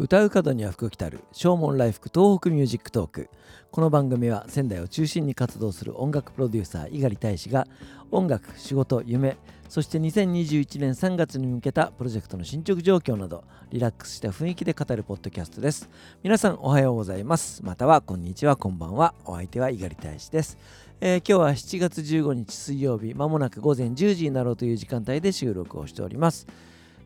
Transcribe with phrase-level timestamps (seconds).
[0.00, 3.30] 歌う門には福来たる唱門来福 TOHOKU MUSIC TALK。
[3.72, 7.66] この番組は仙台を中心に活動する音楽プロデューサー猪狩大使が
[8.12, 9.36] 音楽仕事夢
[9.68, 15.90] そして2021年3月に向けたプロジェクトの進捗状況などリラックスした雰囲気で語るポッドキャストです。
[16.22, 17.64] 皆さんおはようございます。
[17.64, 19.14] またはこんにちはこんばんは。
[19.24, 20.58] お相手は猪狩大使です。
[21.00, 26.46] えー、今日は7月15日水曜日まもなく午前10時になろうという時間帯で収録をしております。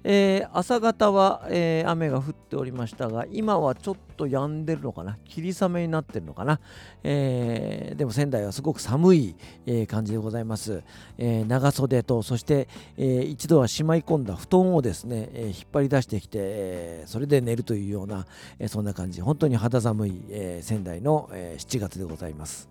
[0.05, 5.19] えー、朝方は、えー、雨が降っておりましたが今はちょっと止んでるのかな。
[5.25, 6.61] 霧雨になってるのかな、
[7.03, 10.83] えー、でも仙台はすごく寒い、え感じでございます、
[11.19, 18.27] え長袖とそして、え一度はしまい込んだ布団をですね、え引っ張り出してきて、えそれで寝るというような、
[18.59, 19.21] えそんな感じ。
[19.21, 22.69] 本当に肌寒い、え仙台の、え7月でございます。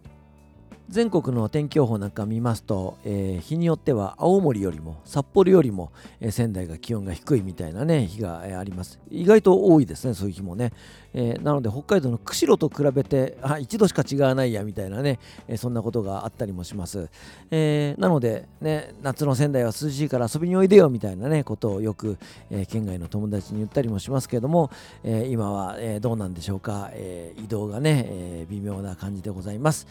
[0.91, 8.99] 全国の天気予報なんか見ますと、えー、日によっては青森よりも札幌よりも、えー、仙台が気温が低いみたいなね日が、えー、あります。
[9.09, 10.73] 意外と多いですねそういう日もね、
[11.13, 17.09] えなので北海道の釧路と比べてあ1度しか違わないやみたいなね、えそんなことがあったりもします、
[17.51, 22.17] えなのでね夏の仙台は涼しいから遊びにおいでよみたいなねことをよく、
[22.49, 24.71] え県外の友達に言ったりもしますけども、
[25.03, 29.87] え今は、えどうなんでしょうか、え移動がね、え微妙な感じでございます、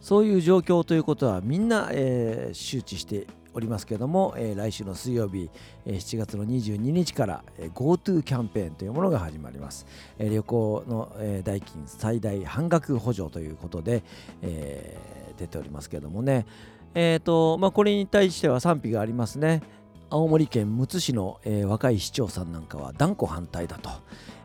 [0.00, 5.50] そういう状況ということはみんな、えー、周知しておりますけども、えー、来週の水曜日、
[5.84, 9.86] えー、7月の22日から、えー、GoTo キャンペーンというものが始まります、
[10.18, 14.02] えー、旅行の、えー、代金最大半額補助ということで、
[14.42, 16.46] えー、出ておりますけどもね。
[16.94, 19.62] えーとまあ、これに対しては賛否がありますね。
[20.10, 23.90] 青森県むつ市の、えー、若い市長さんなんかは断固反対だと、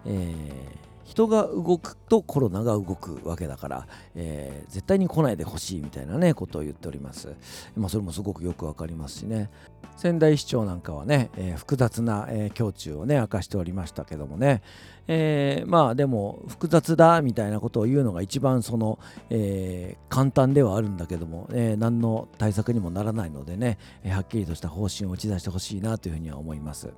[0.05, 7.29] えー人が動くとコロナが動くわけだから、えー、絶対に来ないでほしいみたいなねことを言っております。
[7.75, 9.49] まあ、それもすごくよくわかりますしね。
[9.95, 14.61] 仙台市長なんかはね、えー、複雑な、えー、胸中をね明かしておりましたけどもね、
[15.07, 18.97] えー、まあでも複雑だみたいなことを言うのが一番その、
[19.29, 23.77] えー、簡単ではあるんだけども、えー、何の対策にもならないのでね、
[24.07, 26.89] はっきりとした方針を打ち出してほしいなというふうには思います。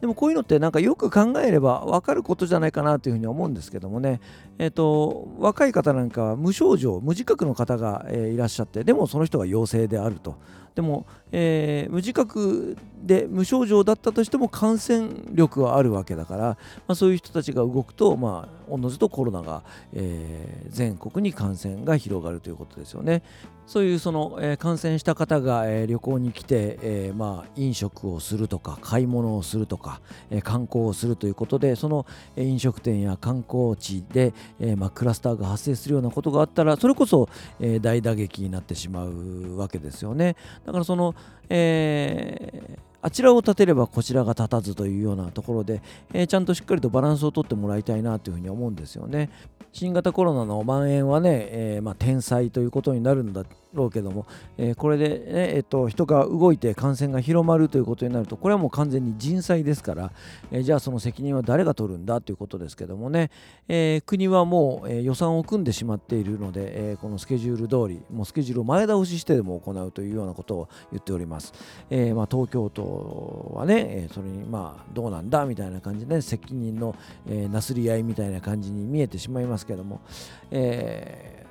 [0.00, 4.20] でもこういうのってなんかよく考えれば分かることじゃないかなというふうに思うんですけどもね、
[4.58, 10.36] えーと、若い方なんかは無症状無自覚の方が、えー、いらっしゃってでもその人が陽性であると
[10.74, 16.56] でも、えー、無自覚で無症状だったとしても感染力はあるわけだから、ま
[16.88, 19.62] あ、そういう人たちが動くと、まあ、おのずとコロナが、
[19.92, 23.22] えー、全国に感染が広がるということですよね。
[23.70, 32.04] そういうその、えー、感染した方が、えー、旅行に来て、えー、まあ、飲食をするとか買い物をするとか、え観光をするということでその、
[32.34, 37.28] え飲食店や観光地で、えまあ、クラスターが発生するようなことがあったらそれこそ、
[37.60, 40.34] え大打撃になってしまうわけですよね。
[40.66, 41.14] だからその、
[41.48, 45.80] えあちらを立てればこちらが立たずというようなところで、
[46.12, 49.30] えー、ちゃんとしっかりとバランスをとってもらいたいなというふうに思うんですよね。
[49.72, 54.26] 新型コロナの蔓延はね、えー、まあ、天才ということになるんだろうけども、
[54.58, 60.12] えー、これでね、えー、と人が動いて感染が広まるということになるとこれはもう完全に人災ですから、
[60.50, 63.30] えー、じゃあその責任は誰が取るんだということですけどもね、
[63.68, 71.52] えー、国はもう、え、予算を組んでしまっているので、え、このスケジュール通りもうスケジュールを前倒ししてでも行うというようなことを言っております、
[71.90, 76.94] えまあ、東京都はね、え、それにまあどうなんだみたいな感じで、ね、責任の、
[77.28, 80.00] え、なすり合いみたいな感じに見えてしまいますけども、
[80.50, 81.46] え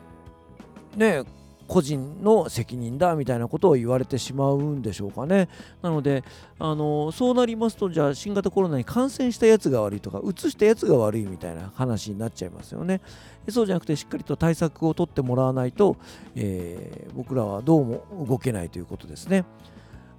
[0.97, 5.47] ー、ね個人の責任だみたいなことを言われてしまうんでしょうかね。
[5.83, 6.23] なので、
[6.57, 13.01] あのそうなりますと、じゃあ新型コロナに感染したやつが悪いとか、うつしたやつが悪いみたいな話になっちゃいますよね。
[13.49, 15.95] そうじゃなくて、しっかりと対策を取ってもらわないと、
[16.35, 19.45] えー、僕らはどうも動けないということですね。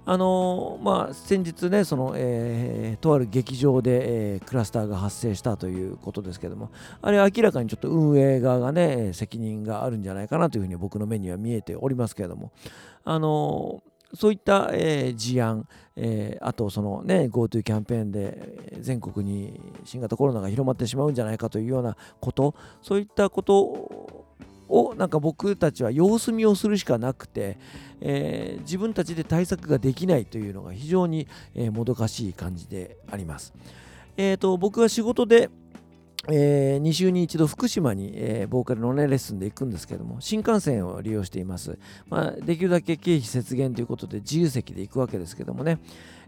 [0.03, 6.71] あのまあ、先日ねその、えー、とある劇場で、えー、クラスターが発生したということですけども
[7.03, 12.51] あれ明らかにちょっと運営側がね責任があるんじゃないかなというふうに僕の目には見えておりますけれども
[13.03, 24.25] あのそういった、えー、事案、えー、あとそのね GoTo キャンペーンで全国に新型コロナが広まってしまうんじゃないかというようなことそういったこと
[24.71, 27.57] をなんか僕たちは様子見をするしかなくて、
[27.99, 33.53] えー、自分たちで対策ができないというのが非常に、えー、もどかしい感じであります。
[34.17, 35.49] えーと、僕は仕事で
[36.29, 41.79] えー、2週に1度福島に、えー、ボーカルの、ね、レッスンで行くんですけども新幹線を利用しています、
[42.09, 45.79] まあ、できるだけ経費節減ということで自由席で行くわけですけどもね、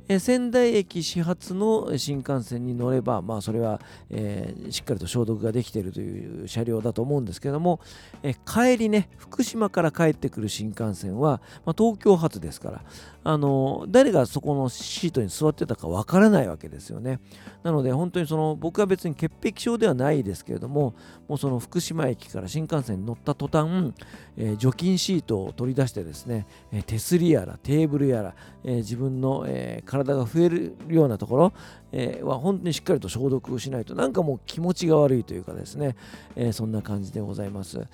[0.08, 3.80] え仙台駅始発の新幹線に乗れば、まあ、それは、
[4.10, 7.80] えー、しっかりと消毒ができているという車両だと思うんですけども、
[8.22, 12.82] え帰りね、福島から帰ってくる新幹線は、まあ、東京発ですから、
[13.24, 17.20] あの誰がそこのシートに座ってたかわからないわけですよね。
[17.64, 20.94] なので本当にその僕は別に潔癖症ではないですけれども
[21.28, 23.94] もうその福島駅から新幹線に乗った途端、
[24.36, 31.54] えー、除菌シートを取り出してですね、えー、手すりやらテーブルやら、えー、自分の、え体が増えるようなところ、
[31.92, 35.96] えは本当にしっかりと消毒をしないとなんかもう気持ちが悪いというかですね、
[36.36, 37.86] えそんな感じでございます。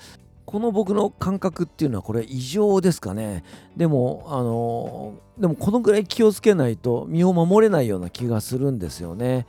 [0.50, 3.44] この僕の感覚っていうのはこれ異常ですかね
[3.78, 9.46] でもあのでもこのぐらい気をつけないと身を守れないような気がするんですよね。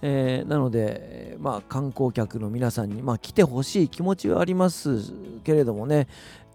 [0.00, 5.12] えー、なので、まあ、観光客の皆さんに、まあ、来てほしい気持ちはあります
[5.42, 6.06] けれどもね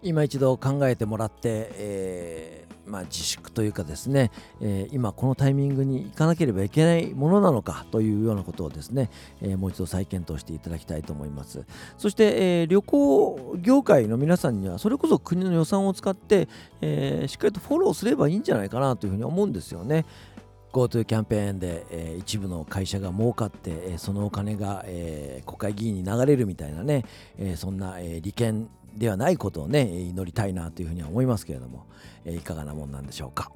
[0.02, 4.30] 今一度考えてもらって、えーまあ、自粛というかですね、
[4.60, 9.10] えー、今このタイミングに行かなければいけないものなのかというようなことをですね、
[9.40, 11.64] えー、もう一度再検討していただきたいと思います。
[11.96, 16.48] そして、え、旅行業界の皆さんにはそれこそ国の予算を使って、
[16.80, 20.04] えしっかりとフォローすればいいんじゃないかなというふうに思うんですよね。
[20.72, 27.04] GoTo キャンペーンで、えー、一部の会社が儲かって、えー、そのお金が、えー、国会議員に流れるみたいなね、
[27.38, 31.86] えそんな、え利権ではないことをね祈りたいなというふうには思いますけれども、
[32.24, 33.50] えいかがなもんなんでしょうか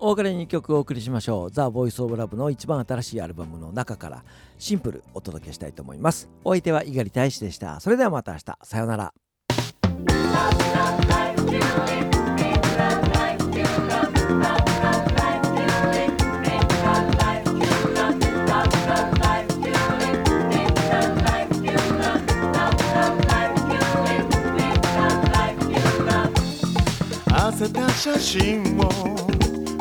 [0.00, 1.50] お別れに曲をお送りしましょう。
[1.50, 4.24] ザ・ボイス・オブ・ラブの一番新しいアルバムの中から
[4.56, 6.28] シンプルお届けしたいと思います。
[6.44, 7.80] お相手は猪狩大使でした。
[7.80, 8.58] それではまた明日。
[8.62, 9.12] さようなら。
[28.14, 28.88] 写真を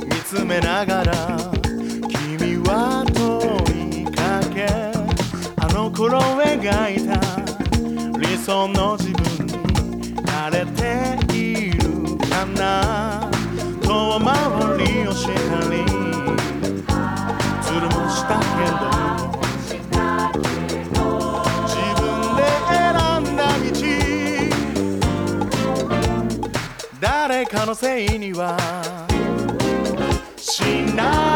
[0.05, 1.37] 見つめながら
[2.29, 4.67] 君は問いかけ
[5.55, 8.97] あの頃描いた理想の
[27.47, 28.57] かのせいには。
[30.37, 30.61] し
[30.95, 31.26] ない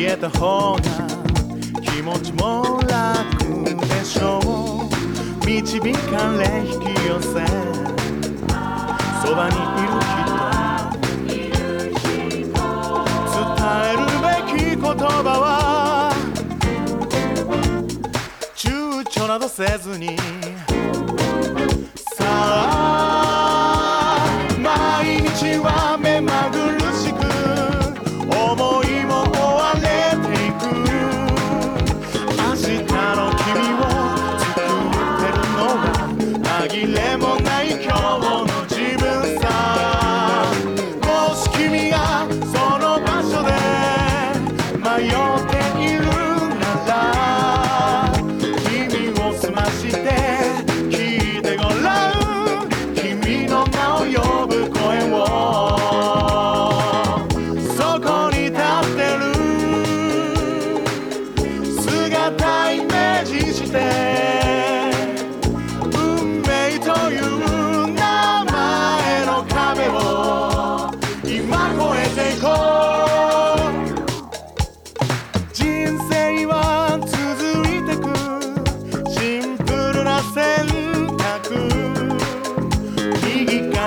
[0.00, 0.80] 言えた方が
[1.82, 5.44] 気持ちも楽でしょう。
[5.44, 7.44] 導かれ引き寄せ。
[9.20, 9.98] そばにいる
[11.26, 12.54] 人。
[13.34, 13.42] 伝
[13.82, 16.14] えるべき言葉は。
[18.54, 20.16] 躊躇などせずに。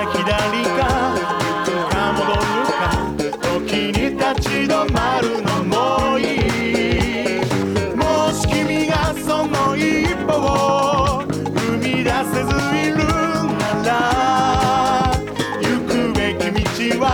[0.06, 1.14] 左か
[2.16, 2.80] 戻るか
[3.40, 7.38] 時に立ち止まるのもいい。
[7.96, 12.96] もし君がその一歩を踏み出せずいる
[13.58, 13.90] なら
[15.60, 17.06] 行くべき道は